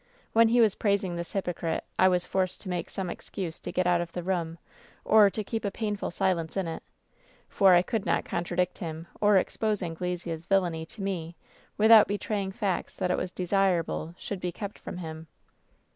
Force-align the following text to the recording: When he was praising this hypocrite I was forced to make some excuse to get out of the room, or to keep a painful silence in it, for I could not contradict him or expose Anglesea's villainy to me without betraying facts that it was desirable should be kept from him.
When 0.33 0.47
he 0.47 0.61
was 0.61 0.73
praising 0.73 1.15
this 1.15 1.33
hypocrite 1.33 1.83
I 1.99 2.07
was 2.07 2.25
forced 2.25 2.59
to 2.61 2.69
make 2.69 2.89
some 2.89 3.07
excuse 3.07 3.59
to 3.59 3.71
get 3.71 3.85
out 3.85 4.01
of 4.01 4.11
the 4.13 4.23
room, 4.23 4.57
or 5.05 5.29
to 5.29 5.43
keep 5.43 5.63
a 5.63 5.69
painful 5.69 6.09
silence 6.09 6.57
in 6.57 6.67
it, 6.67 6.81
for 7.47 7.75
I 7.75 7.83
could 7.83 8.03
not 8.03 8.25
contradict 8.25 8.79
him 8.79 9.05
or 9.19 9.37
expose 9.37 9.83
Anglesea's 9.83 10.47
villainy 10.47 10.87
to 10.87 11.03
me 11.03 11.35
without 11.77 12.07
betraying 12.07 12.51
facts 12.51 12.95
that 12.95 13.11
it 13.11 13.17
was 13.17 13.29
desirable 13.29 14.15
should 14.17 14.39
be 14.39 14.51
kept 14.51 14.79
from 14.79 14.97
him. 14.97 15.27